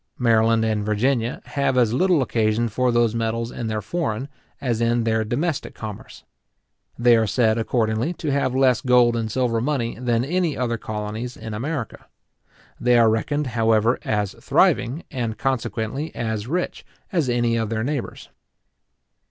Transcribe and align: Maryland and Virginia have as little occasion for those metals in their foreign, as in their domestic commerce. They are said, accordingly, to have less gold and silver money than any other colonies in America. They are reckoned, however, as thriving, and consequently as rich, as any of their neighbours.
Maryland 0.17 0.65
and 0.65 0.83
Virginia 0.83 1.43
have 1.45 1.77
as 1.77 1.93
little 1.93 2.23
occasion 2.23 2.67
for 2.67 2.91
those 2.91 3.13
metals 3.13 3.51
in 3.51 3.67
their 3.67 3.83
foreign, 3.83 4.29
as 4.59 4.81
in 4.81 5.03
their 5.03 5.23
domestic 5.23 5.75
commerce. 5.75 6.23
They 6.97 7.15
are 7.15 7.27
said, 7.27 7.59
accordingly, 7.59 8.13
to 8.13 8.31
have 8.31 8.55
less 8.55 8.81
gold 8.81 9.15
and 9.15 9.31
silver 9.31 9.61
money 9.61 9.99
than 9.99 10.25
any 10.25 10.57
other 10.57 10.79
colonies 10.79 11.37
in 11.37 11.53
America. 11.53 12.07
They 12.79 12.97
are 12.97 13.11
reckoned, 13.11 13.45
however, 13.45 13.99
as 14.01 14.33
thriving, 14.41 15.03
and 15.11 15.37
consequently 15.37 16.15
as 16.15 16.47
rich, 16.47 16.83
as 17.11 17.29
any 17.29 17.55
of 17.55 17.69
their 17.69 17.83
neighbours. 17.83 18.29